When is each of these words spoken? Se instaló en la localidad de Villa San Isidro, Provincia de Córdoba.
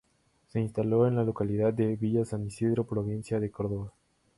Se 0.47 0.59
instaló 0.59 1.05
en 1.05 1.15
la 1.15 1.23
localidad 1.23 1.71
de 1.73 1.95
Villa 1.95 2.25
San 2.25 2.43
Isidro, 2.47 2.87
Provincia 2.87 3.39
de 3.39 3.51
Córdoba. 3.51 3.91